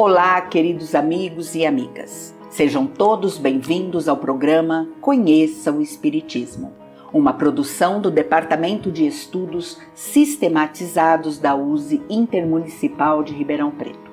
[0.00, 2.32] Olá, queridos amigos e amigas.
[2.48, 6.72] Sejam todos bem-vindos ao programa Conheça o Espiritismo,
[7.12, 14.08] uma produção do Departamento de Estudos Sistematizados da USE Intermunicipal de Ribeirão Preto.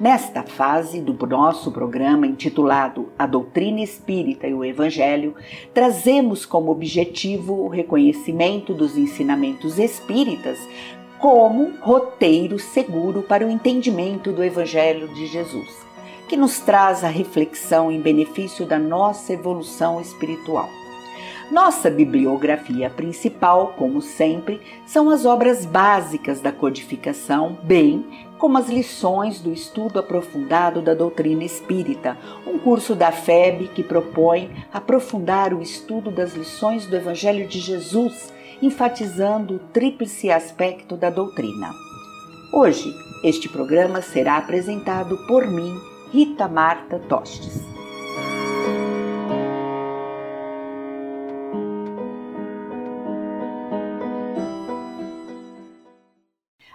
[0.00, 5.34] Nesta fase do nosso programa intitulado A Doutrina Espírita e o Evangelho,
[5.74, 10.58] trazemos como objetivo o reconhecimento dos ensinamentos espíritas
[11.18, 15.84] como roteiro seguro para o entendimento do Evangelho de Jesus,
[16.28, 20.68] que nos traz a reflexão em benefício da nossa evolução espiritual.
[21.50, 28.04] Nossa bibliografia principal, como sempre, são as obras básicas da codificação, bem
[28.38, 34.50] como as lições do estudo aprofundado da doutrina espírita, um curso da FEB que propõe
[34.72, 41.72] aprofundar o estudo das lições do Evangelho de Jesus enfatizando o tríplice aspecto da doutrina.
[42.52, 42.92] Hoje,
[43.22, 45.74] este programa será apresentado por mim,
[46.12, 47.62] Rita Marta Tostes.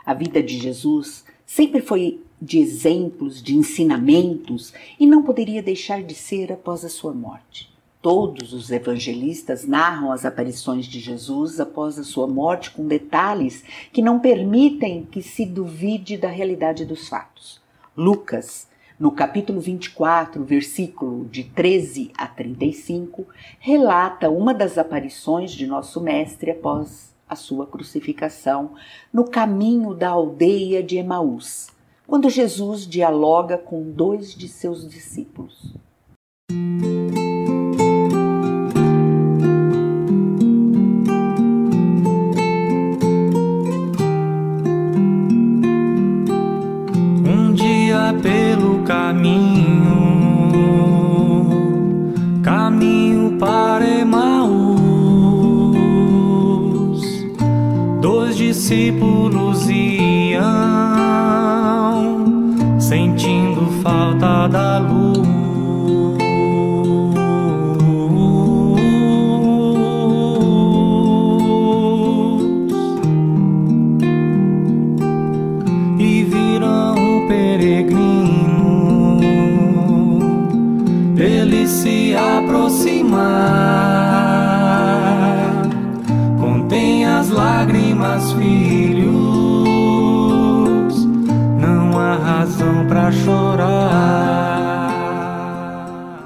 [0.05, 6.13] A vida de Jesus sempre foi de exemplos, de ensinamentos e não poderia deixar de
[6.13, 7.72] ser após a sua morte.
[8.03, 14.01] Todos os evangelistas narram as aparições de Jesus após a sua morte com detalhes que
[14.01, 17.61] não permitem que se duvide da realidade dos fatos.
[17.95, 18.67] Lucas,
[18.99, 23.25] no capítulo 24, versículo de 13 a 35,
[23.57, 28.73] relata uma das aparições de nosso Mestre após a sua crucificação
[29.13, 31.69] no caminho da aldeia de Emaús,
[32.05, 35.73] quando Jesus dialoga com dois de seus discípulos.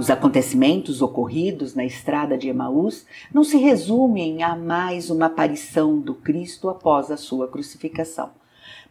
[0.07, 6.15] Os acontecimentos ocorridos na estrada de Emaús não se resumem a mais uma aparição do
[6.15, 8.29] Cristo após a sua crucificação.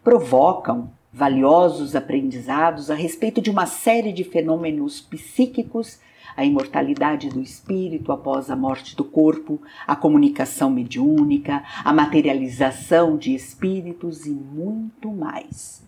[0.04, 5.98] Provocam valiosos aprendizados a respeito de uma série de fenômenos psíquicos
[6.36, 13.34] a imortalidade do espírito após a morte do corpo, a comunicação mediúnica, a materialização de
[13.34, 15.82] espíritos e muito mais.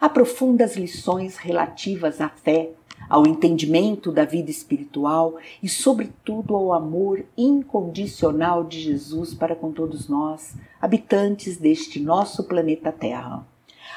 [0.00, 2.72] Aprofunda as lições relativas à fé,
[3.08, 10.08] ao entendimento da vida espiritual e, sobretudo, ao amor incondicional de Jesus para com todos
[10.08, 13.46] nós, habitantes deste nosso planeta Terra.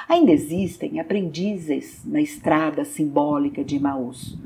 [0.07, 4.37] Ainda existem aprendizes na estrada simbólica de Emaús,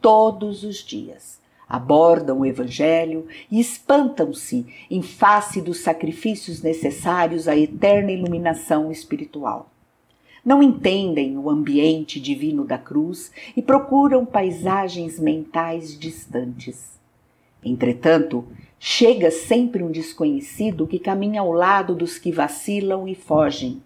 [0.00, 1.40] todos os dias.
[1.68, 9.70] Abordam o Evangelho e espantam-se em face dos sacrifícios necessários à eterna iluminação espiritual.
[10.44, 16.98] Não entendem o ambiente divino da cruz e procuram paisagens mentais distantes.
[17.64, 18.46] Entretanto,
[18.78, 23.82] chega sempre um desconhecido que caminha ao lado dos que vacilam e fogem.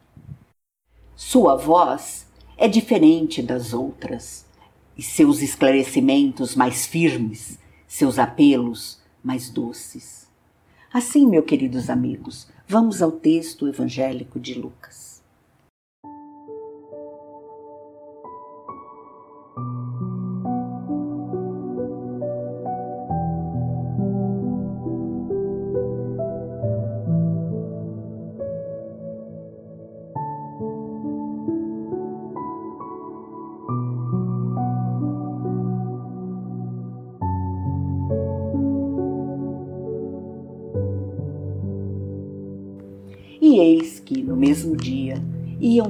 [1.16, 2.26] Sua voz
[2.56, 4.46] é diferente das outras,
[4.96, 10.28] e seus esclarecimentos mais firmes, seus apelos mais doces.
[10.92, 15.11] Assim, meus queridos amigos, vamos ao texto evangélico de Lucas.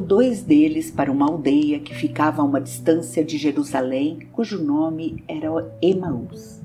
[0.02, 5.48] Dois deles para uma aldeia que ficava a uma distância de Jerusalém, cujo nome era
[5.80, 6.60] Emaús.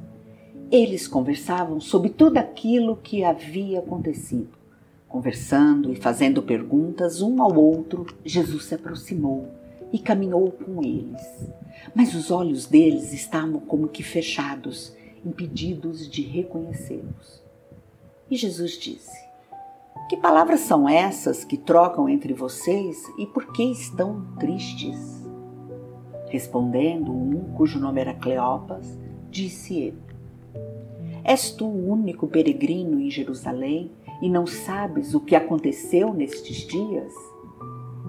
[0.72, 4.50] Eles conversavam sobre tudo aquilo que havia acontecido.
[5.08, 9.48] Conversando e fazendo perguntas um ao outro, Jesus se aproximou
[9.94, 11.22] e caminhou com eles.
[11.96, 14.94] Mas os olhos deles estavam como que fechados,
[15.26, 17.42] impedidos de reconhecê-los.
[18.30, 19.27] E Jesus disse:
[20.10, 25.26] que palavras são essas que trocam entre vocês e por que estão tristes?
[26.30, 28.98] Respondendo um cujo nome era Cleopas,
[29.30, 30.02] disse ele:
[31.24, 33.92] És tu o único peregrino em Jerusalém
[34.22, 37.14] e não sabes o que aconteceu nestes dias?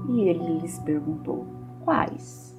[0.08, 1.46] E ele lhes perguntou:
[1.85, 2.56] Quais?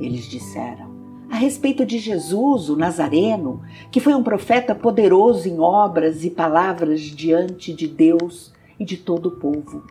[0.00, 0.95] Eles disseram:
[1.30, 7.00] a respeito de Jesus, o Nazareno, que foi um profeta poderoso em obras e palavras
[7.00, 9.84] diante de Deus e de todo o povo.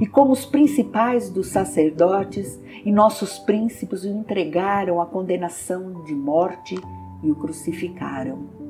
[0.00, 6.76] E como os principais dos sacerdotes e nossos príncipes o entregaram à condenação de morte
[7.22, 8.62] e o crucificaram.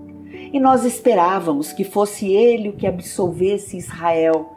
[0.52, 4.50] E nós esperávamos que fosse ele o que absolvesse Israel.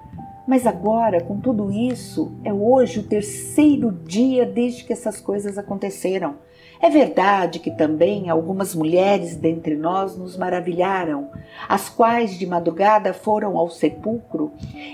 [0.47, 6.35] Mas agora, com tudo isso, é hoje o terceiro dia desde que essas coisas aconteceram.
[6.85, 11.31] É verdade que também algumas mulheres dentre nós nos maravilharam,
[11.67, 14.51] as quais de madrugada foram ao sepulcro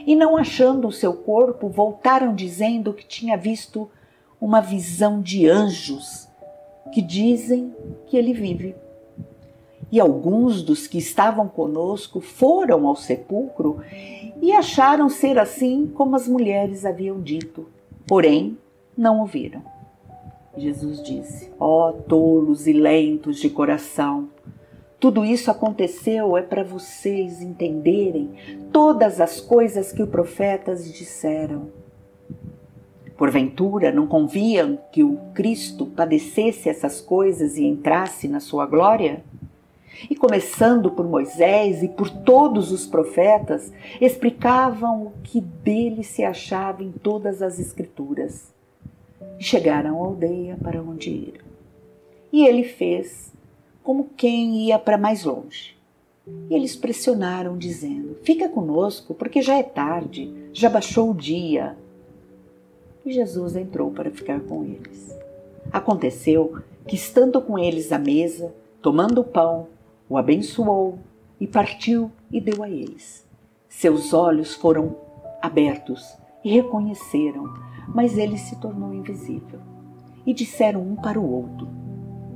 [0.07, 3.91] e, não achando o seu corpo, voltaram dizendo que tinha visto
[4.39, 6.29] uma visão de anjos
[6.93, 7.75] que dizem
[8.07, 8.73] que ele vive.
[9.91, 13.81] E alguns dos que estavam conosco foram ao sepulcro
[14.41, 17.67] e acharam ser assim como as mulheres haviam dito,
[18.07, 18.57] porém
[18.97, 19.80] não o viram.
[20.57, 24.29] Jesus disse: Ó oh, tolos e lentos de coração,
[24.99, 28.31] tudo isso aconteceu é para vocês entenderem
[28.71, 31.69] todas as coisas que os profetas disseram.
[33.17, 39.23] Porventura não conviam que o Cristo padecesse essas coisas e entrasse na sua glória?
[40.09, 46.83] E começando por Moisés e por todos os profetas, explicavam o que dele se achava
[46.83, 48.51] em todas as Escrituras
[49.41, 51.43] e chegaram à aldeia para onde iram.
[52.31, 53.33] E ele fez
[53.81, 55.75] como quem ia para mais longe.
[56.47, 61.75] E eles pressionaram, dizendo: Fica conosco, porque já é tarde, já baixou o dia.
[63.03, 65.17] E Jesus entrou para ficar com eles.
[65.71, 69.69] Aconteceu que, estando com eles à mesa, tomando o pão,
[70.07, 70.99] o abençoou
[71.39, 73.25] e partiu e deu a eles.
[73.67, 74.95] Seus olhos foram
[75.41, 76.15] abertos
[76.49, 77.49] reconheceram
[77.93, 79.59] mas ele se tornou invisível.
[80.25, 81.67] E disseram um para o outro: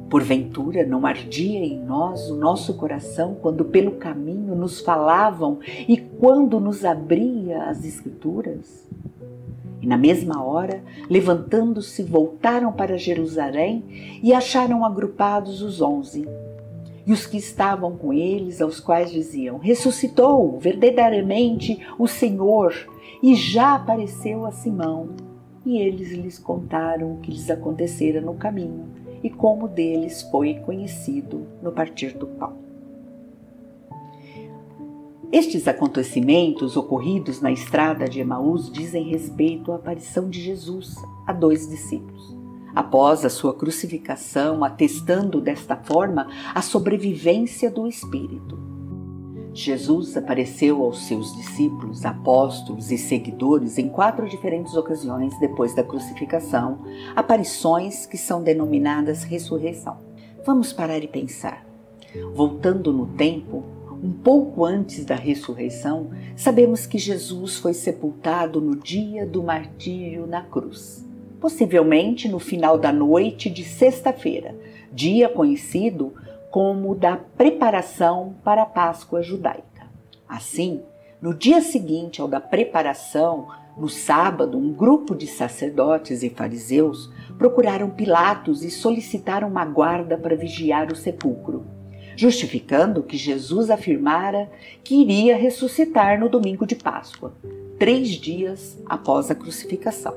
[0.10, 6.60] Porventura não ardia em nós o nosso coração quando pelo caminho nos falavam e quando
[6.60, 8.88] nos abria as Escrituras?
[9.82, 13.84] E na mesma hora, levantando-se, voltaram para Jerusalém
[14.24, 16.28] e acharam agrupados os onze.
[17.06, 22.74] E os que estavam com eles, aos quais diziam: Ressuscitou verdadeiramente o Senhor
[23.26, 25.10] e já apareceu a Simão
[25.66, 28.88] e eles lhes contaram o que lhes acontecera no caminho
[29.24, 32.56] e como deles foi conhecido no partir do pão.
[35.32, 40.94] Estes acontecimentos ocorridos na estrada de Emaús dizem respeito à aparição de Jesus
[41.26, 42.38] a dois discípulos.
[42.76, 48.75] Após a sua crucificação, atestando desta forma a sobrevivência do Espírito.
[49.56, 56.80] Jesus apareceu aos seus discípulos, apóstolos e seguidores em quatro diferentes ocasiões depois da crucificação,
[57.16, 59.98] aparições que são denominadas ressurreição.
[60.46, 61.66] Vamos parar e pensar.
[62.34, 63.64] Voltando no tempo,
[64.04, 70.42] um pouco antes da ressurreição, sabemos que Jesus foi sepultado no dia do martírio na
[70.42, 71.08] cruz,
[71.40, 74.54] possivelmente no final da noite de sexta-feira,
[74.92, 76.14] dia conhecido
[76.56, 79.90] como da preparação para a Páscoa judaica.
[80.26, 80.82] Assim,
[81.22, 87.90] no dia seguinte ao da preparação, no sábado, um grupo de sacerdotes e fariseus procuraram
[87.90, 91.66] Pilatos e solicitaram uma guarda para vigiar o sepulcro,
[92.16, 94.50] justificando que Jesus afirmara
[94.82, 97.34] que iria ressuscitar no domingo de Páscoa,
[97.78, 100.16] três dias após a crucificação.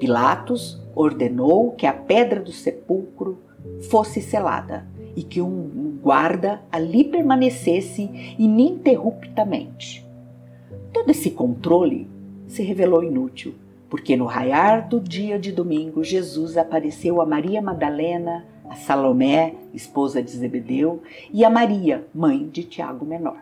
[0.00, 3.38] Pilatos ordenou que a pedra do sepulcro
[3.88, 10.06] fosse selada e que um guarda ali permanecesse ininterruptamente.
[10.92, 12.08] Todo esse controle
[12.46, 13.54] se revelou inútil,
[13.88, 20.22] porque no raiar do dia de domingo Jesus apareceu a Maria Madalena, a Salomé, esposa
[20.22, 21.02] de Zebedeu,
[21.32, 23.38] e a Maria, mãe de Tiago Menor.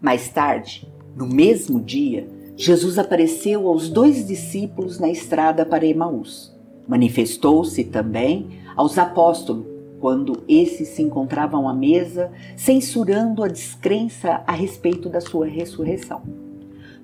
[0.00, 6.54] Mais tarde, no mesmo dia, Jesus apareceu aos dois discípulos na estrada para Emaús.
[6.88, 9.75] Manifestou-se também aos apóstolos
[10.06, 16.22] quando esses se encontravam à mesa, censurando a descrença a respeito da sua ressurreição.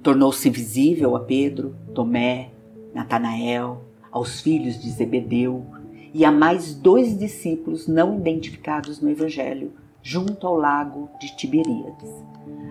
[0.05, 2.51] Tornou-se visível a Pedro, Tomé,
[2.95, 5.67] Natanael, aos filhos de Zebedeu
[6.15, 12.09] e a mais dois discípulos não identificados no Evangelho, junto ao lago de Tiberíades.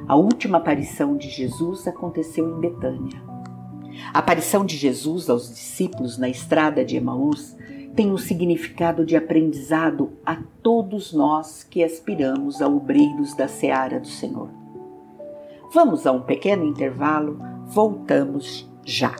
[0.07, 3.21] A última aparição de Jesus aconteceu em Betânia.
[4.13, 7.57] A aparição de Jesus aos discípulos na estrada de Emaús
[7.95, 14.07] tem um significado de aprendizado a todos nós que aspiramos a obreiros da seara do
[14.07, 14.49] Senhor.
[15.73, 19.15] Vamos a um pequeno intervalo, voltamos já.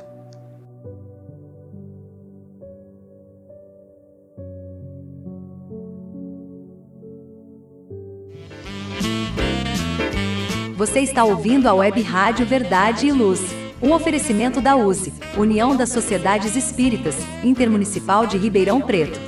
[10.76, 13.61] Você está ouvindo a Web Rádio Verdade e Luz.
[13.84, 19.20] Um oferecimento da USE, União das Sociedades Espíritas, Intermunicipal de Ribeirão Preto.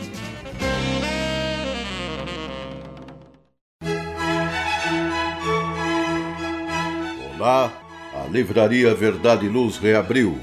[7.35, 7.73] Olá,
[8.13, 10.37] a Livraria Verdade e Luz reabriu.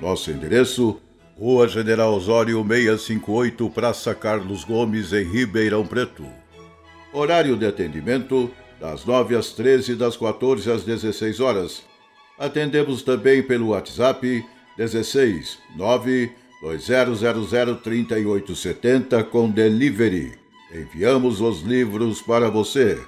[0.00, 0.98] Nosso endereço:
[1.38, 6.24] Rua General Osório 658, Praça Carlos Gomes, em Ribeirão Preto.
[7.12, 11.91] Horário de atendimento: das 9 às 13 das 14 às 16 horas
[12.42, 14.44] Atendemos também pelo WhatsApp
[14.76, 20.32] 16 9 2000 3870 com delivery.
[20.74, 23.00] Enviamos os livros para você.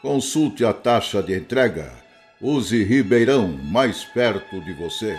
[0.00, 1.92] Consulte a taxa de entrega.
[2.40, 5.18] Use Ribeirão mais perto de você.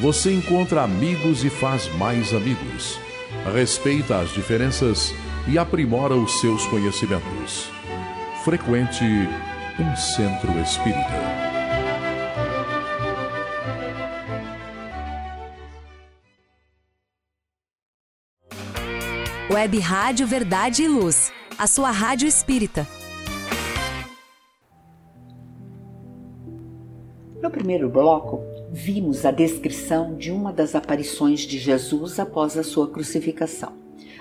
[0.00, 2.98] você encontra amigos e faz mais amigos.
[3.52, 5.14] Respeita as diferenças
[5.46, 7.70] e aprimora os seus conhecimentos.
[8.42, 9.04] Frequente
[9.78, 11.50] um centro espírita.
[19.52, 22.86] Web Rádio Verdade e Luz, a sua rádio espírita.
[27.42, 32.88] No primeiro bloco, vimos a descrição de uma das aparições de Jesus após a sua
[32.88, 33.72] crucificação.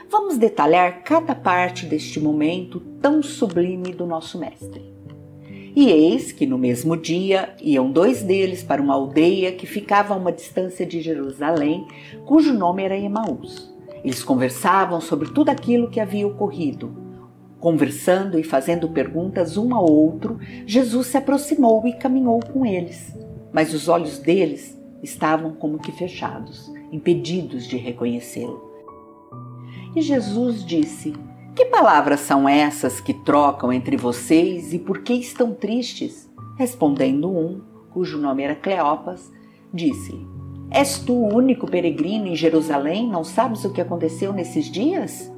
[0.10, 4.82] Vamos detalhar cada parte deste momento tão sublime do nosso Mestre.
[5.75, 10.18] E eis que no mesmo dia iam dois deles para uma aldeia que ficava a
[10.18, 11.88] uma distância de Jerusalém,
[12.25, 13.72] cujo nome era Emaús.
[14.03, 16.91] Eles conversavam sobre tudo aquilo que havia ocorrido.
[17.60, 23.13] Conversando e fazendo perguntas um ao outro, Jesus se aproximou e caminhou com eles
[23.53, 28.70] mas os olhos deles estavam como que fechados, impedidos de reconhecê-lo.
[29.96, 31.13] E Jesus disse:
[31.56, 36.29] Que palavras são essas que trocam entre vocês e por que estão tristes?
[36.58, 39.32] Respondendo um, cujo nome era Cleopas,
[39.74, 40.27] disse-lhe:
[40.72, 43.10] És tu o único peregrino em Jerusalém?
[43.10, 45.32] Não sabes o que aconteceu nesses dias?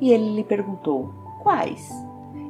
[0.00, 1.88] E ele lhe perguntou: Quais?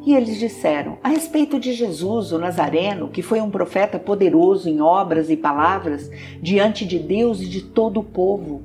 [0.06, 4.80] E eles disseram: A respeito de Jesus, o Nazareno, que foi um profeta poderoso em
[4.80, 6.10] obras e palavras
[6.42, 8.62] diante de Deus e de todo o povo.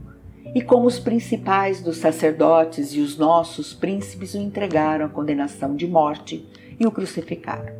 [0.55, 5.87] e como os principais dos sacerdotes e os nossos príncipes o entregaram à condenação de
[5.87, 6.43] morte
[6.79, 7.75] e o crucificaram.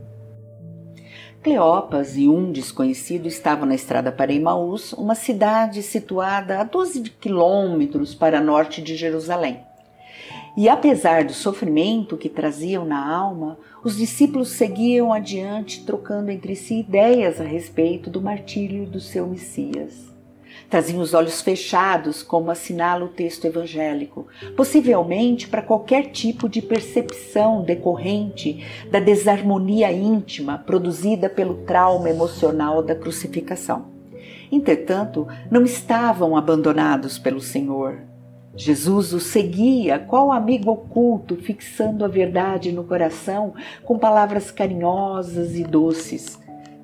[1.42, 8.14] Cleopas e um desconhecido estavam na estrada para Emaús, uma cidade situada a 12 quilômetros
[8.14, 9.62] para norte de Jerusalém.
[10.60, 16.82] E apesar do sofrimento que traziam na alma, os discípulos seguiam adiante, trocando entre si
[16.82, 20.14] ideias a respeito do martírio do seu Messias.
[20.70, 27.64] Traziam os olhos fechados, como assinala o texto evangélico, possivelmente para qualquer tipo de percepção
[27.64, 28.62] decorrente
[28.92, 33.86] da desarmonia íntima produzida pelo trauma emocional da crucificação.
[34.52, 38.09] Entretanto, não estavam abandonados pelo Senhor.
[38.60, 45.64] Jesus os seguia, qual amigo oculto, fixando a verdade no coração com palavras carinhosas e
[45.64, 46.38] doces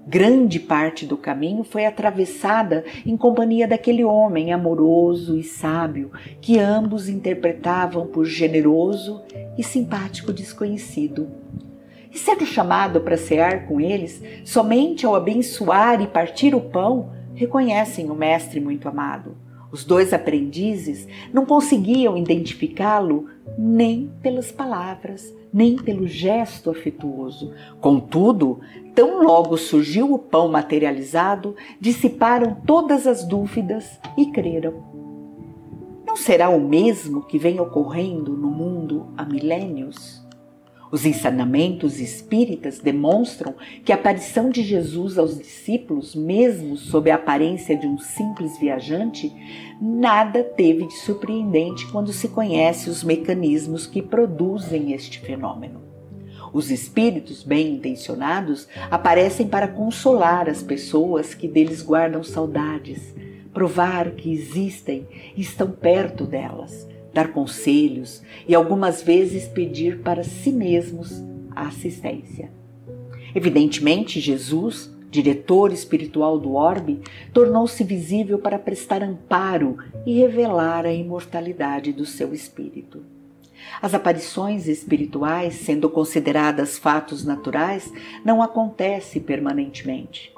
[0.07, 7.09] Grande parte do caminho foi atravessada em companhia daquele homem amoroso e sábio que ambos
[7.09, 9.23] interpretavam por generoso
[9.57, 11.27] e simpático desconhecido.
[12.11, 18.11] E sendo chamado para cear com eles, somente ao abençoar e partir o pão, reconhecem
[18.11, 19.35] o Mestre muito amado.
[19.75, 23.27] Os dois aprendizes não conseguiam identificá-lo
[23.57, 27.51] nem pelas palavras, nem pelo gesto afetuoso.
[27.81, 28.61] Contudo,
[28.95, 34.81] tão logo surgiu o pão materializado, dissiparam todas as dúvidas e creram.
[36.07, 40.24] Não será o mesmo que vem ocorrendo no mundo há milênios?
[40.91, 47.75] Os ensinamentos espíritas demonstram que a aparição de Jesus aos discípulos, mesmo sob a aparência
[47.75, 49.33] de um simples viajante,
[49.81, 55.81] nada teve de surpreendente quando se conhece os mecanismos que produzem este fenômeno.
[56.53, 63.13] Os espíritos bem intencionados aparecem para consolar as pessoas que deles guardam saudades,
[63.53, 70.51] provar que existem e estão perto delas dar conselhos e algumas vezes pedir para si
[70.51, 71.23] mesmos
[71.55, 72.51] a assistência.
[73.33, 76.99] Evidentemente, Jesus, diretor espiritual do orbe,
[77.33, 83.01] tornou-se visível para prestar amparo e revelar a imortalidade do seu espírito.
[83.81, 87.93] As aparições espirituais, sendo consideradas fatos naturais,
[88.25, 90.34] não acontecem permanentemente.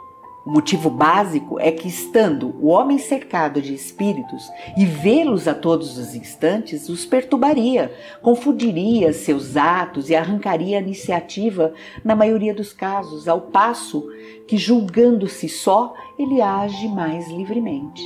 [0.48, 5.98] O motivo básico é que, estando o homem cercado de espíritos e vê-los a todos
[5.98, 13.28] os instantes, os perturbaria, confundiria seus atos e arrancaria a iniciativa na maioria dos casos,
[13.28, 14.08] ao passo
[14.48, 18.02] que, julgando-se só, ele age mais livremente.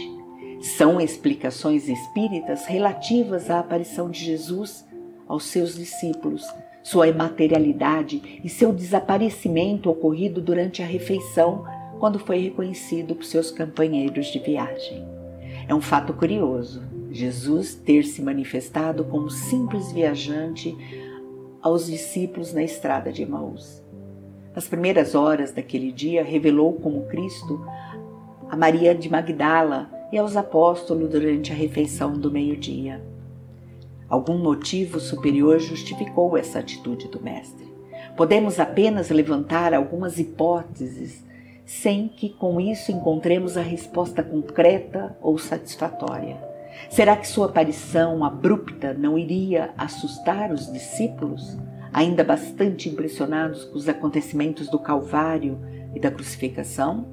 [0.62, 4.84] São explicações espíritas relativas à aparição de Jesus
[5.28, 6.44] aos seus discípulos,
[6.82, 11.64] sua imaterialidade e seu desaparecimento ocorrido durante a refeição
[12.02, 15.08] quando foi reconhecido por seus companheiros de viagem.
[15.68, 20.76] É um fato curioso Jesus ter se manifestado como simples viajante
[21.62, 23.84] aos discípulos na estrada de Emaús.
[24.56, 27.64] Nas primeiras horas daquele dia, revelou como Cristo
[28.50, 33.00] a Maria de Magdala e aos apóstolos durante a refeição do meio-dia.
[34.10, 37.72] Algum motivo superior justificou essa atitude do Mestre.
[38.18, 41.30] Podemos apenas levantar algumas hipóteses
[41.80, 46.38] sem que com isso encontremos a resposta concreta ou satisfatória.
[46.90, 51.58] Será que sua aparição abrupta não iria assustar os discípulos,
[51.94, 55.60] ainda bastante impressionados com os acontecimentos do Calvário
[55.96, 57.08] e da crucificação?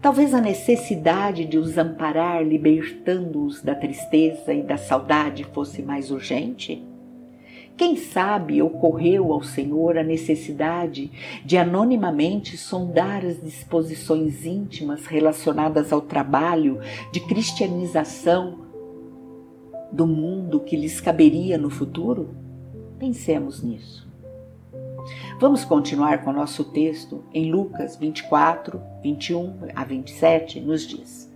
[0.00, 6.82] Talvez a necessidade de os amparar, libertando-os da tristeza e da saudade, fosse mais urgente?
[7.76, 11.10] Quem sabe ocorreu ao Senhor a necessidade
[11.44, 16.80] de anonimamente sondar as disposições íntimas relacionadas ao trabalho
[17.10, 18.60] de cristianização
[19.90, 22.34] do mundo que lhes caberia no futuro?
[22.98, 24.06] Pensemos nisso.
[25.40, 31.32] Vamos continuar com o nosso texto em Lucas 24, 21 a 27, nos diz: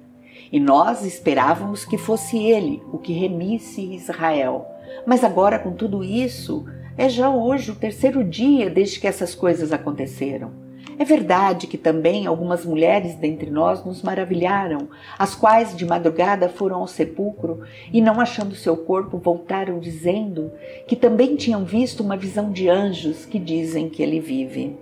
[0.53, 6.65] E nós esperávamos que fosse ele o que remisse Israel mas agora, com tudo isso,
[6.97, 10.67] é já hoje o terceiro dia desde que essas coisas aconteceram.
[10.99, 16.77] É verdade que também algumas mulheres dentre nós nos maravilharam, as quais de madrugada foram
[16.77, 17.61] ao sepulcro
[17.93, 20.51] e, não achando seu corpo, voltaram dizendo
[20.87, 24.75] que também tinham visto uma visão de anjos que dizem que ele vive.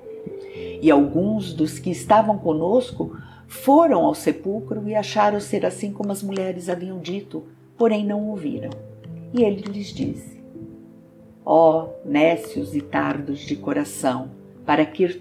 [0.81, 3.17] E alguns dos que estavam conosco
[3.49, 7.43] foram ao sepulcro e acharam ser assim como as mulheres haviam dito,
[7.77, 8.71] porém não ouviram.
[9.35, 10.41] E ele lhes disse:
[11.45, 14.31] Ó oh, nécios e tardos de coração,
[14.65, 15.21] para que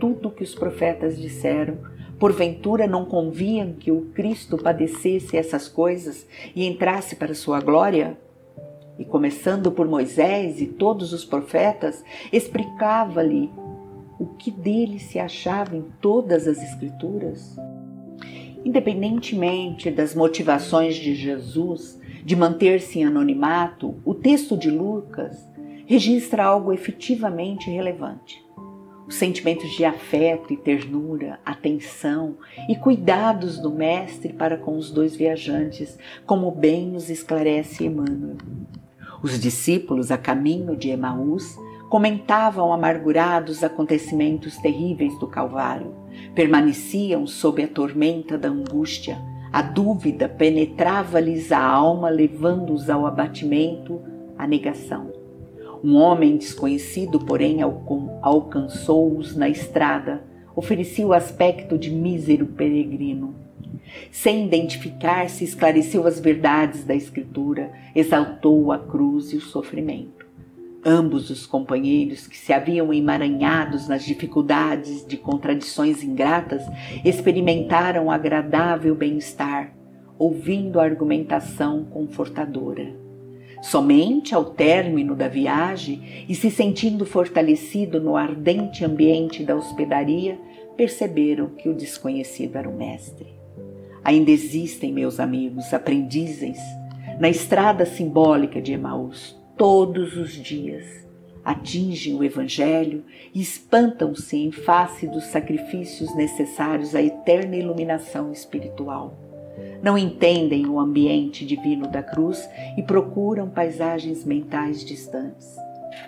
[0.00, 1.78] tudo que os profetas disseram
[2.18, 8.16] Porventura não conviam que o Cristo padecesse essas coisas e entrasse para sua glória?
[8.98, 13.50] E começando por Moisés e todos os profetas, explicava-lhe
[14.18, 17.54] o que dele se achava em todas as Escrituras.
[18.64, 25.38] Independentemente das motivações de Jesus de manter-se em anonimato, o texto de Lucas
[25.86, 28.44] registra algo efetivamente relevante
[29.06, 32.36] os sentimentos de afeto e ternura, atenção
[32.68, 38.36] e cuidados do Mestre para com os dois viajantes, como bem nos esclarece Emmanuel.
[39.22, 41.56] Os discípulos, a caminho de Emaús,
[41.88, 45.94] comentavam amargurados acontecimentos terríveis do Calvário,
[46.34, 49.16] permaneciam sob a tormenta da angústia,
[49.56, 54.02] a dúvida penetrava-lhes a alma, levando-os ao abatimento,
[54.36, 55.10] à negação.
[55.82, 57.60] Um homem desconhecido, porém,
[58.20, 60.22] alcançou-os na estrada,
[60.54, 63.34] oferecia o aspecto de mísero peregrino.
[64.10, 70.15] Sem identificar-se, esclareceu as verdades da Escritura, exaltou a cruz e o sofrimento.
[70.88, 76.62] Ambos os companheiros que se haviam emaranhados nas dificuldades de contradições ingratas
[77.04, 79.74] experimentaram agradável bem-estar,
[80.16, 82.94] ouvindo a argumentação confortadora.
[83.60, 90.38] Somente ao término da viagem e se sentindo fortalecido no ardente ambiente da hospedaria,
[90.76, 93.26] perceberam que o desconhecido era o mestre.
[94.04, 96.60] Ainda existem, meus amigos, aprendizes,
[97.18, 101.06] na estrada simbólica de Emaús, todos os dias.
[101.44, 109.26] Atingem o Evangelho e espantam-se em face dos sacrifícios necessários à eterna iluminação espiritual
[109.82, 115.54] não entendem o ambiente divino da cruz e procuram paisagens mentais distantes.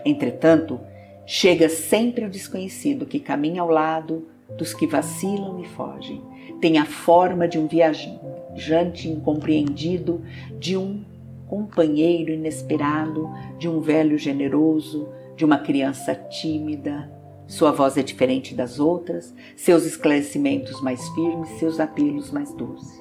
[0.04, 0.80] Entretanto,
[1.26, 6.22] chega sempre o desconhecido que caminha ao lado dos que vacilam e fogem.
[6.60, 10.22] Tem a forma de um viajante incompreendido,
[10.58, 11.04] de um
[11.48, 17.10] companheiro inesperado, de um velho generoso, de uma criança tímida.
[17.46, 23.00] Sua voz é diferente das outras, seus esclarecimentos mais firmes, seus apelos mais doces.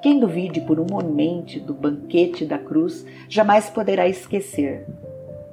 [0.00, 4.86] Quem duvide por um momento do banquete da cruz jamais poderá esquecer.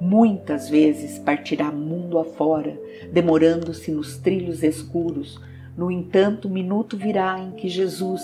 [0.00, 2.80] Muitas vezes partirá mundo afora,
[3.12, 5.38] demorando-se nos trilhos escuros.
[5.76, 8.22] No entanto, o minuto virá em que Jesus,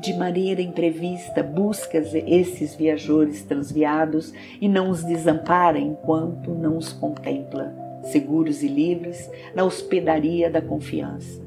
[0.00, 7.74] de maneira imprevista, busca esses viajores transviados e não os desampara enquanto não os contempla,
[8.04, 11.42] seguros e livres, na hospedaria da confiança.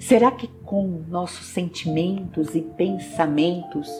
[0.00, 3.90] Será que com nossos sentimentos e pensamentos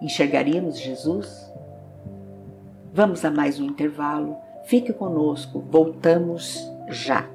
[0.00, 1.52] enxergaríamos Jesus?
[2.92, 4.36] Vamos a mais um intervalo.
[4.64, 7.33] Fique conosco, voltamos já.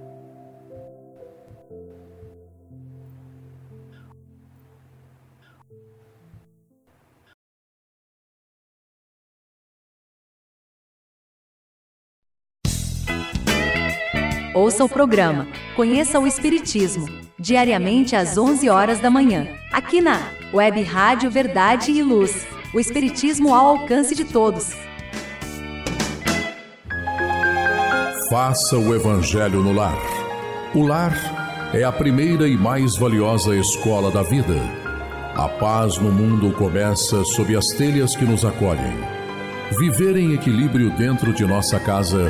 [14.59, 17.07] Ouça o programa Conheça o Espiritismo,
[17.39, 20.19] diariamente às 11 horas da manhã, aqui na
[20.53, 22.45] Web Rádio Verdade e Luz.
[22.73, 24.75] O Espiritismo ao alcance de todos.
[28.29, 29.97] Faça o Evangelho no lar.
[30.75, 31.13] O lar
[31.73, 34.57] é a primeira e mais valiosa escola da vida.
[35.37, 38.97] A paz no mundo começa sob as telhas que nos acolhem.
[39.79, 42.29] Viver em equilíbrio dentro de nossa casa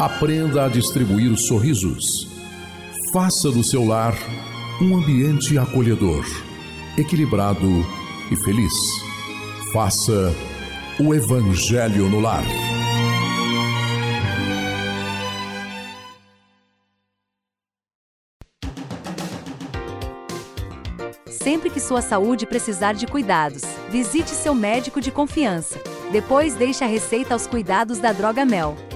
[0.00, 2.26] Aprenda a distribuir sorrisos.
[3.12, 4.14] Faça do seu lar
[4.80, 6.24] um ambiente acolhedor,
[6.96, 7.84] equilibrado
[8.32, 8.72] e feliz.
[9.74, 10.34] Faça
[10.98, 12.42] o Evangelho no lar.
[21.26, 25.78] Sempre que sua saúde precisar de cuidados, visite seu médico de confiança.
[26.10, 28.74] Depois deixe a receita aos cuidados da Droga Mel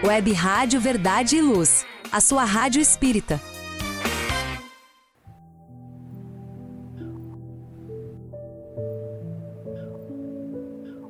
[0.00, 3.40] Web Rádio Verdade e Luz, a sua rádio espírita.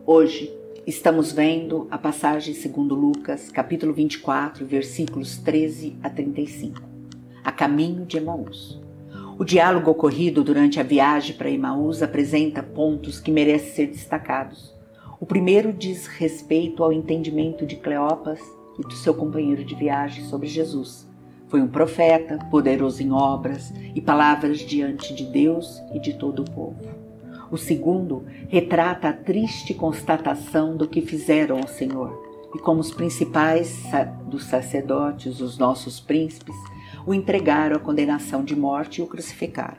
[0.06, 0.50] Hoje
[0.86, 6.80] estamos vendo a passagem segundo Lucas, capítulo 24, versículos 13 a 35,
[7.44, 8.80] a caminho de Emaús.
[9.38, 14.74] O diálogo ocorrido durante a viagem para Emaús apresenta pontos que merecem ser destacados.
[15.20, 18.40] O primeiro diz respeito ao entendimento de Cleopas
[18.78, 21.08] e do seu companheiro de viagem sobre Jesus.
[21.48, 26.50] Foi um profeta, poderoso em obras e palavras diante de Deus e de todo o
[26.50, 26.78] povo.
[27.50, 33.82] O segundo retrata a triste constatação do que fizeram ao Senhor e como os principais
[34.26, 36.54] dos sacerdotes, os nossos príncipes,
[37.06, 39.78] o entregaram à condenação de morte e o crucificaram.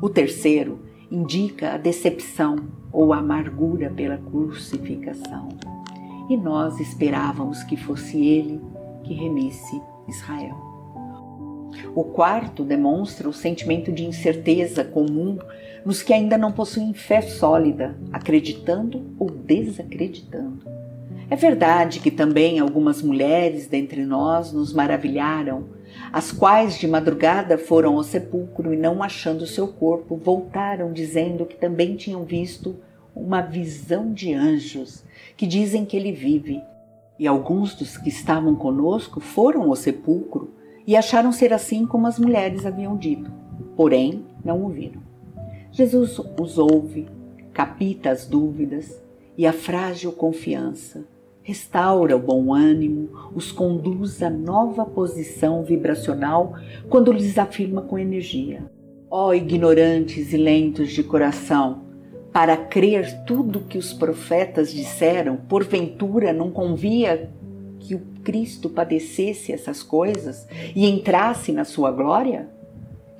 [0.00, 2.56] O terceiro indica a decepção
[2.92, 5.48] ou a amargura pela crucificação.
[6.28, 8.60] E nós esperávamos que fosse ele
[9.02, 10.56] que remisse Israel.
[11.94, 15.38] O quarto demonstra o sentimento de incerteza comum
[15.84, 20.64] nos que ainda não possuem fé sólida, acreditando ou desacreditando.
[21.28, 25.64] É verdade que também algumas mulheres dentre nós nos maravilharam,
[26.12, 31.56] as quais de madrugada foram ao sepulcro e, não achando seu corpo, voltaram dizendo que
[31.56, 32.76] também tinham visto
[33.14, 35.04] uma visão de anjos
[35.36, 36.60] que dizem que ele vive.
[37.18, 40.52] E alguns dos que estavam conosco foram ao sepulcro
[40.86, 43.30] e acharam ser assim como as mulheres haviam dito,
[43.76, 45.02] porém não ouviram.
[45.70, 47.08] Jesus os ouve,
[47.52, 49.00] capita as dúvidas
[49.36, 51.04] e a frágil confiança,
[51.42, 56.54] restaura o bom ânimo, os conduz à nova posição vibracional
[56.88, 58.64] quando lhes afirma com energia:
[59.10, 61.83] Ó oh, ignorantes e lentos de coração,
[62.34, 67.30] para crer tudo que os profetas disseram, porventura não convia
[67.78, 70.44] que o Cristo padecesse essas coisas
[70.74, 72.48] e entrasse na sua glória?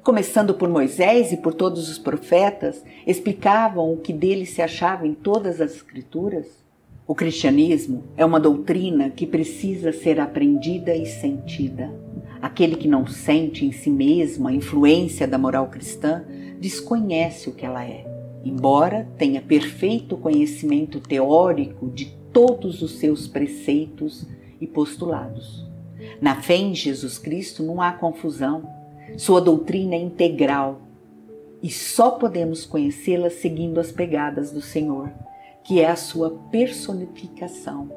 [0.03, 5.15] Começando por Moisés e por todos os profetas, explicavam o que dele se achava em
[5.15, 6.49] todas as Escrituras?
[7.07, 11.89] O cristianismo é uma doutrina que precisa ser aprendida e sentida.
[12.43, 16.25] Aquele que não sente em si mesmo a influência da moral cristã
[16.59, 18.14] desconhece o que ela é,
[18.45, 24.27] embora tenha perfeito conhecimento teórico de todos os seus preceitos
[24.61, 25.65] e postulados.
[26.21, 28.69] Na fé em Jesus Cristo não há confusão.
[29.17, 30.81] Sua doutrina é integral
[31.63, 35.11] e só podemos conhecê-la seguindo as pegadas do Senhor,
[35.63, 37.91] que é a sua personificação.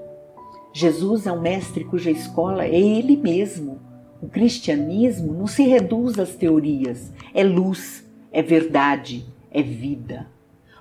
[0.73, 3.79] Jesus é um mestre cuja escola é Ele mesmo.
[4.21, 10.27] O cristianismo não se reduz às teorias, é luz, é verdade, é vida.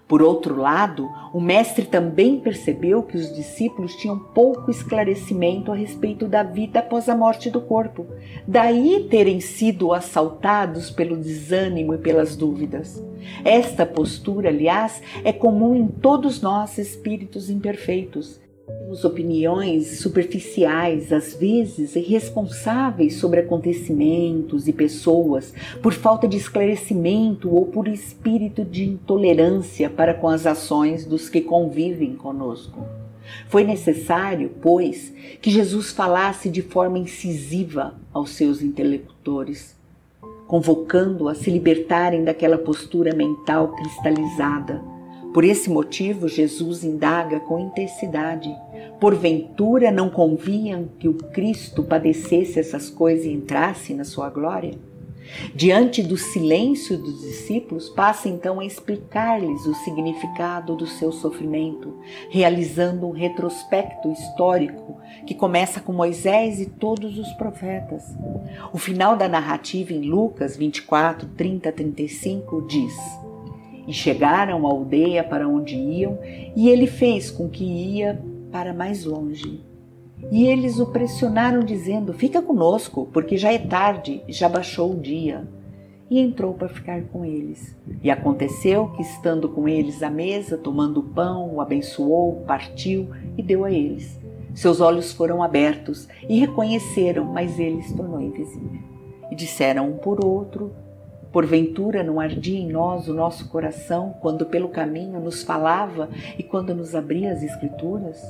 [0.08, 6.28] Por outro lado, o mestre também percebeu que os discípulos tinham pouco esclarecimento a respeito
[6.28, 8.06] da vida após a morte do corpo,
[8.46, 13.02] daí terem sido assaltados pelo desânimo e pelas dúvidas.
[13.44, 21.94] Esta postura, aliás, é comum em todos nós, espíritos imperfeitos temos opiniões superficiais, às vezes
[21.94, 30.14] irresponsáveis sobre acontecimentos e pessoas, por falta de esclarecimento ou por espírito de intolerância para
[30.14, 32.84] com as ações dos que convivem conosco.
[33.48, 39.76] Foi necessário, pois, que Jesus falasse de forma incisiva aos seus interlocutores,
[40.46, 44.95] convocando-a a se libertarem daquela postura mental cristalizada
[45.36, 48.48] por esse motivo, Jesus indaga com intensidade:
[48.98, 54.78] Porventura não convinha que o Cristo padecesse essas coisas e entrasse na sua glória?
[55.54, 61.98] Diante do silêncio dos discípulos, passa então a explicar-lhes o significado do seu sofrimento,
[62.30, 68.02] realizando um retrospecto histórico que começa com Moisés e todos os profetas.
[68.72, 72.94] O final da narrativa em Lucas 24, 30 35 diz:
[73.86, 76.18] e chegaram à aldeia para onde iam,
[76.54, 78.20] e ele fez com que ia
[78.50, 79.60] para mais longe.
[80.30, 85.46] E eles o pressionaram, dizendo: Fica conosco, porque já é tarde, já baixou o dia.
[86.08, 87.76] E entrou para ficar com eles.
[88.02, 93.42] E aconteceu que, estando com eles à mesa, tomando o pão, o abençoou, partiu e
[93.42, 94.18] deu a eles.
[94.54, 98.80] Seus olhos foram abertos e reconheceram, mas ele se tornou invisível.
[99.30, 100.72] E disseram um por outro
[101.36, 106.74] Porventura não ardia em nós o nosso coração quando pelo caminho nos falava e quando
[106.74, 108.24] nos abria as Escrituras?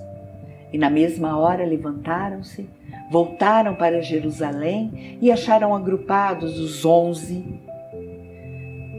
[0.73, 2.69] E na mesma hora levantaram-se,
[3.09, 7.45] voltaram para Jerusalém e acharam agrupados os onze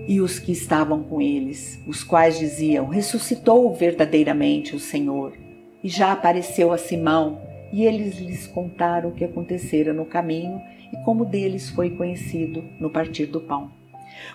[0.08, 5.34] e os que estavam com eles, os quais diziam: Ressuscitou verdadeiramente o Senhor.
[5.84, 7.42] E já apareceu a Simão,
[7.74, 10.62] e eles lhes contaram o que acontecera no caminho
[10.94, 13.76] e como deles foi conhecido no partir do pão.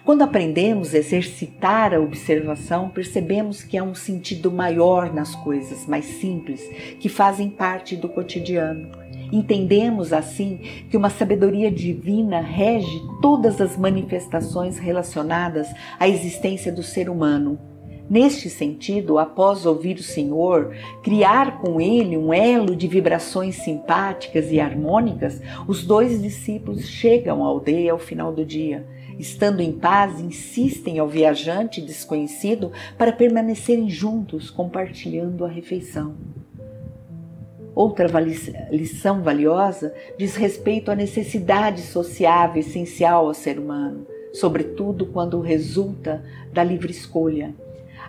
[0.04, 6.04] Quando aprendemos a exercitar a observação, percebemos que há um sentido maior nas coisas mais
[6.04, 6.60] simples
[6.98, 8.90] que fazem parte do cotidiano.
[9.32, 10.58] Entendemos assim
[10.90, 15.68] que uma sabedoria divina rege todas as manifestações relacionadas
[15.98, 17.58] à existência do ser humano.
[18.10, 24.60] Neste sentido, após ouvir o Senhor, criar com ele um elo de vibrações simpáticas e
[24.60, 28.84] harmônicas, os dois discípulos chegam à aldeia ao final do dia
[29.18, 36.14] estando em paz, insistem ao viajante desconhecido para permanecerem juntos, compartilhando a refeição.
[37.74, 38.06] Outra
[38.70, 46.22] lição valiosa diz respeito à necessidade sociável essencial ao ser humano, sobretudo quando resulta
[46.52, 47.54] da livre escolha.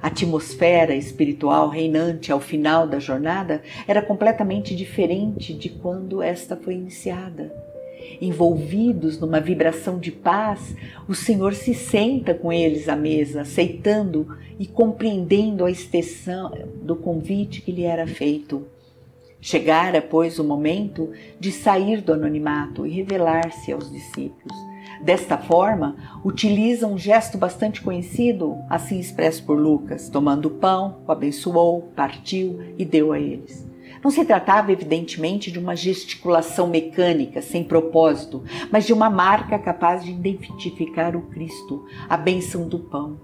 [0.01, 6.73] A atmosfera espiritual reinante ao final da jornada era completamente diferente de quando esta foi
[6.73, 7.72] iniciada
[8.21, 10.75] envolvidos numa vibração de paz,
[11.07, 14.27] o Senhor se senta com eles à mesa, aceitando
[14.59, 18.65] e compreendendo a extensão do convite que lhe era feito.
[19.41, 24.57] Chegara, pois, o momento de sair do anonimato e revelar-se aos discípulos.
[25.01, 31.11] Desta forma, utiliza um gesto bastante conhecido, assim expresso por Lucas: tomando o pão, o
[31.11, 33.72] abençoou, partiu e deu a eles.
[34.03, 40.03] Não se tratava, evidentemente, de uma gesticulação mecânica, sem propósito, mas de uma marca capaz
[40.03, 43.17] de identificar o Cristo, a bênção do pão,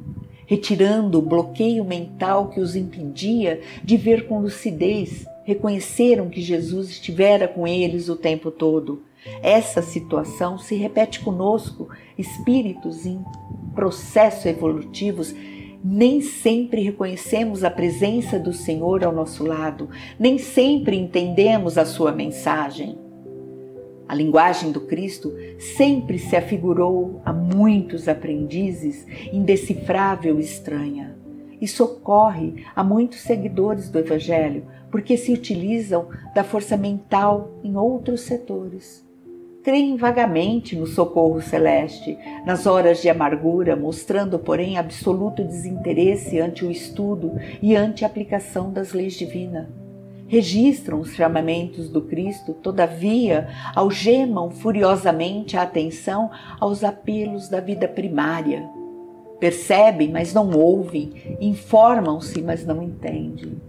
[0.46, 5.26] retirando o bloqueio mental que os impedia de ver com lucidez.
[5.44, 9.04] Reconheceram que Jesus estivera com eles o tempo todo.
[9.44, 13.22] Essa situação se repete conosco, espíritos em
[13.76, 15.36] processos evolutivos
[15.84, 19.90] nem sempre reconhecemos a presença do Senhor ao nosso lado,
[20.20, 22.98] nem sempre entendemos a sua mensagem.
[24.08, 31.16] A linguagem do Cristo sempre se afigurou a muitos aprendizes indecifrável e estranha.
[31.62, 38.22] Isso ocorre a muitos seguidores do Evangelho, porque se utilizam da força mental em outros
[38.22, 39.08] setores
[39.64, 46.72] creem vagamente no socorro celeste, nas horas de amargura, mostrando, porém, absoluto desinteresse ante o
[46.72, 49.68] estudo e ante a aplicação das leis divinas.
[50.28, 58.70] Registram os chamamentos do Cristo, todavia algemam furiosamente a atenção aos apelos da vida primária.
[59.40, 63.60] Percebem, mas não ouvem, informam-se, mas não entendem.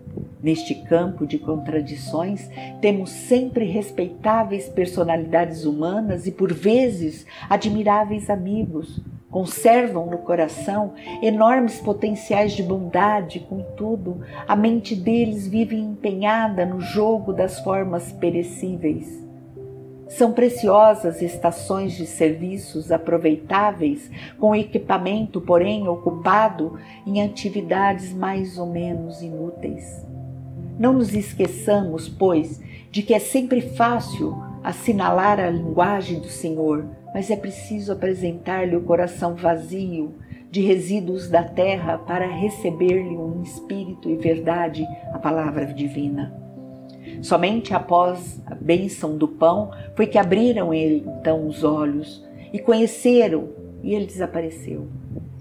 [0.43, 2.49] Neste campo de contradições,
[2.81, 9.01] temos sempre respeitáveis personalidades humanas e, por vezes, admiráveis amigos.
[9.31, 17.33] Conservam no coração enormes potenciais de bondade, contudo, a mente deles vive empenhada no jogo
[17.33, 19.23] das formas perecíveis.
[20.09, 29.23] São preciosas estações de serviços aproveitáveis, com equipamento, porém, ocupado em atividades mais ou menos
[29.23, 30.05] inúteis.
[30.81, 32.59] Não nos esqueçamos, pois,
[32.91, 38.81] de que é sempre fácil assinalar a linguagem do Senhor, mas é preciso apresentar-lhe o
[38.81, 40.15] coração vazio
[40.51, 46.35] de resíduos da terra para receber-lhe um espírito e verdade, a palavra divina.
[47.21, 53.51] Somente após a bênção do pão foi que abriram ele então os olhos e conheceram,
[53.83, 54.89] e ele desapareceu.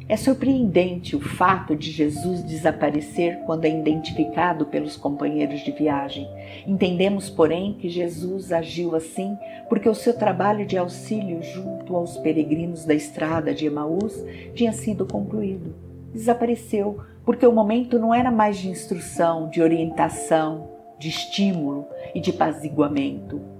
[0.10, 6.28] É surpreendente o fato de Jesus desaparecer quando é identificado pelos companheiros de viagem.
[6.66, 9.38] Entendemos, porém, que Jesus agiu assim
[9.70, 15.06] porque o seu trabalho de auxílio junto aos peregrinos da estrada de Emaús tinha sido
[15.06, 15.76] concluído.
[16.12, 22.32] Desapareceu porque o momento não era mais de instrução, de orientação, de estímulo e de
[22.32, 23.59] apaziguamento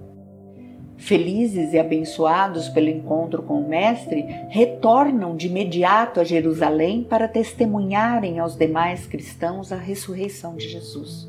[1.00, 8.38] felizes e abençoados pelo encontro com o Mestre, retornam de imediato a Jerusalém para testemunharem
[8.38, 11.26] aos demais cristãos a ressurreição de Jesus.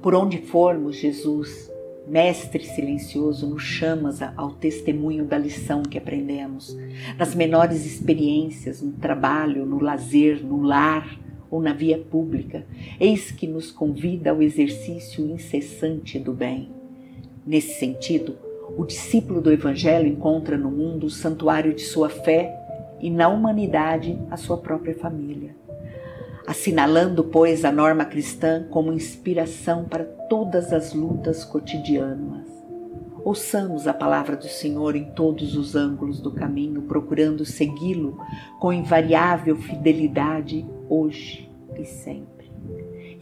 [0.00, 1.70] Por onde formos, Jesus,
[2.08, 6.76] Mestre silencioso, nos chamas ao testemunho da lição que aprendemos,
[7.16, 12.66] nas menores experiências, no trabalho, no lazer, no lar ou na via pública.
[12.98, 16.70] Eis que nos convida ao exercício incessante do bem.
[17.46, 18.36] Nesse sentido,
[18.76, 22.58] o discípulo do Evangelho encontra no mundo o santuário de sua fé
[23.00, 25.54] e na humanidade a sua própria família.
[26.44, 32.48] assinalando, pois, a norma cristã como inspiração para todas as lutas cotidianas.
[33.24, 38.18] Ouçamos a palavra do Senhor em todos os ângulos do caminho, procurando segui-lo
[38.58, 41.48] com invariável fidelidade hoje
[41.78, 42.31] e sempre.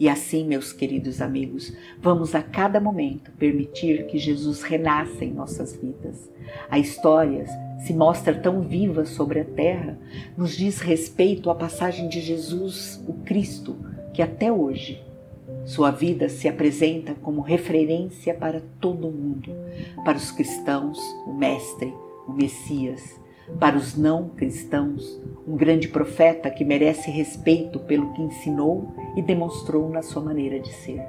[0.01, 5.77] E assim, meus queridos amigos, vamos a cada momento permitir que Jesus renasça em nossas
[5.77, 6.27] vidas.
[6.71, 7.45] A história
[7.85, 9.99] se mostra tão viva sobre a terra,
[10.35, 13.75] nos diz respeito à passagem de Jesus, o Cristo,
[14.11, 14.99] que até hoje
[15.65, 19.51] sua vida se apresenta como referência para todo mundo,
[20.03, 20.97] para os cristãos,
[21.27, 21.93] o Mestre,
[22.27, 23.20] o Messias,
[23.59, 29.89] para os não cristãos, um grande profeta que merece respeito pelo que ensinou e demonstrou
[29.89, 31.03] na sua maneira de ser.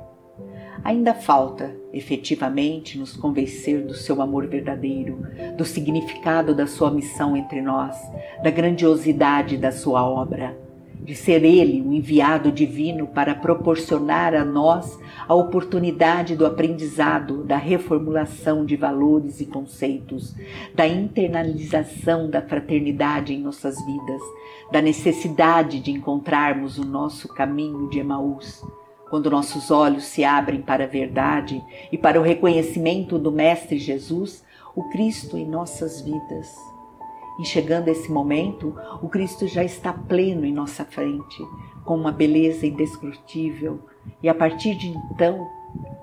[0.85, 5.25] Ainda falta, efetivamente, nos convencer do seu amor verdadeiro,
[5.57, 7.97] do significado da sua missão entre nós,
[8.43, 10.57] da grandiosidade da sua obra
[11.05, 17.57] de ser Ele o enviado divino para proporcionar a nós a oportunidade do aprendizado, da
[17.57, 20.35] reformulação de valores e conceitos,
[20.75, 24.21] da internalização da fraternidade em nossas vidas,
[24.71, 28.65] da necessidade de encontrarmos o nosso caminho de Emaús.
[29.11, 34.45] Quando nossos olhos se abrem para a verdade e para o reconhecimento do Mestre Jesus,
[34.75, 36.73] o Cristo em nossas vidas
[37.39, 41.43] Enxergando esse momento, o Cristo já está pleno em nossa frente,
[41.85, 43.81] com uma beleza indescritível,
[44.23, 45.47] e a partir de então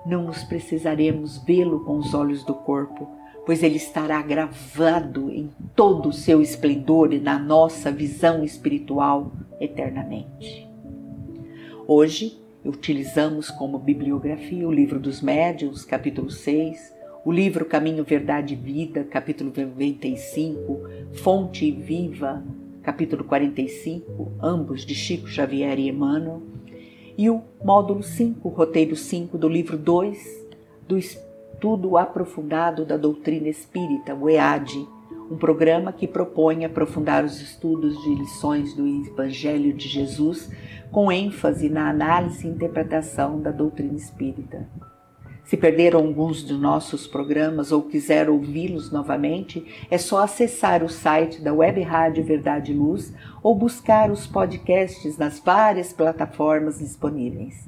[0.06, 3.08] não nos precisaremos vê-lo com os olhos do corpo,
[3.44, 10.68] pois ele estará gravado em todo o seu esplendor e na nossa visão espiritual eternamente.
[11.86, 16.94] Hoje, utilizamos como bibliografia o livro dos Médiuns, capítulo 6,
[17.24, 22.42] o livro Caminho, Verdade e Vida, capítulo 95, Fonte Viva,
[22.82, 26.42] capítulo 45, ambos de Chico Xavier e Emmanuel,
[27.20, 30.48] e o módulo 5, roteiro 5 do livro 2
[30.88, 34.88] do Estudo Aprofundado da Doutrina Espírita, o EAD,
[35.30, 40.50] um programa que propõe aprofundar os estudos de lições do Evangelho de Jesus
[40.90, 44.66] com ênfase na análise e interpretação da doutrina espírita.
[45.50, 51.42] Se perderam alguns dos nossos programas ou quiser ouvi-los novamente, é só acessar o site
[51.42, 57.66] da Web Rádio Verdade Luz ou buscar os podcasts nas várias plataformas disponíveis.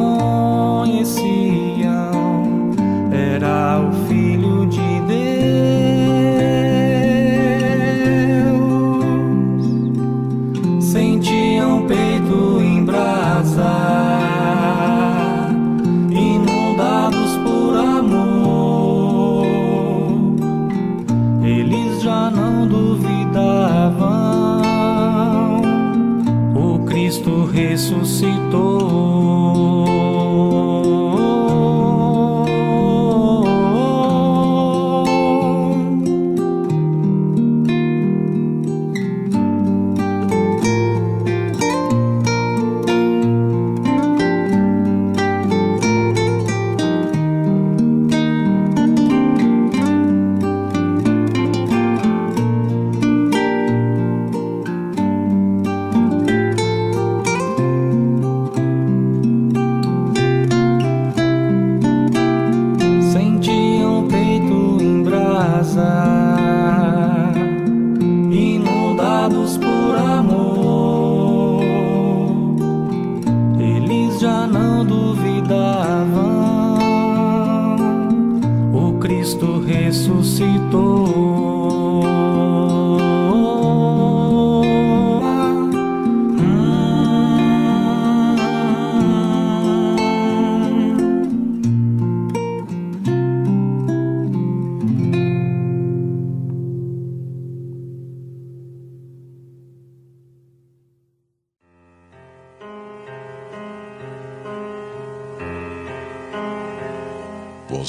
[80.39, 80.61] esse